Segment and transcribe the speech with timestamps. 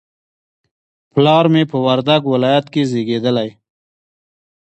[1.13, 3.49] پلار مې په وردګ ولایت کې زیږدلی